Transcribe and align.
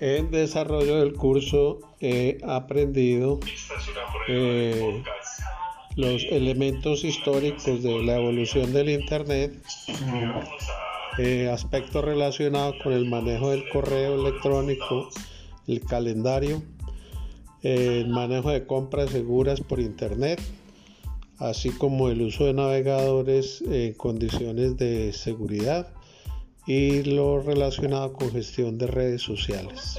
En 0.00 0.30
desarrollo 0.30 0.96
del 0.96 1.14
curso 1.14 1.80
he 2.00 2.38
aprendido 2.42 3.38
eh, 4.28 5.02
los 5.96 6.24
elementos 6.30 7.04
históricos 7.04 7.82
de 7.82 8.02
la 8.02 8.16
evolución 8.16 8.72
del 8.72 8.90
Internet, 8.90 9.62
eh, 11.18 11.48
aspectos 11.48 12.04
relacionados 12.04 12.76
con 12.82 12.92
el 12.92 13.08
manejo 13.08 13.50
del 13.50 13.68
correo 13.68 14.14
electrónico, 14.14 15.08
el 15.66 15.80
calendario, 15.82 16.62
el 17.62 18.08
manejo 18.08 18.50
de 18.50 18.66
compras 18.66 19.10
seguras 19.10 19.60
por 19.60 19.80
Internet, 19.80 20.40
así 21.38 21.70
como 21.70 22.08
el 22.08 22.22
uso 22.22 22.46
de 22.46 22.54
navegadores 22.54 23.62
en 23.62 23.94
condiciones 23.94 24.76
de 24.76 25.12
seguridad 25.12 25.88
y 26.66 27.02
lo 27.02 27.40
relacionado 27.40 28.12
con 28.12 28.30
gestión 28.30 28.78
de 28.78 28.86
redes 28.86 29.22
sociales. 29.22 29.98